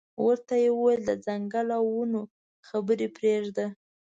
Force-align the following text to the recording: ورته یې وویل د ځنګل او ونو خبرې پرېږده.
ورته 0.25 0.53
یې 0.63 0.69
وویل 0.73 1.01
د 1.05 1.11
ځنګل 1.25 1.67
او 1.77 1.85
ونو 1.95 2.21
خبرې 2.67 3.07
پرېږده. 3.17 3.65